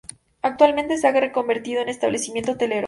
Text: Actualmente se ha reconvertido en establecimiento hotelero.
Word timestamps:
Actualmente 0.41 0.97
se 0.97 1.07
ha 1.07 1.11
reconvertido 1.11 1.79
en 1.83 1.87
establecimiento 1.87 2.53
hotelero. 2.53 2.79